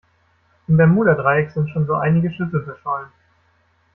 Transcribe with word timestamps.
Im 0.67 0.77
Bermuda-Dreieck 0.77 1.51
sind 1.51 1.69
schon 1.69 1.85
so 1.85 1.93
einige 1.93 2.31
Schiffe 2.33 2.63
verschollen. 2.63 3.09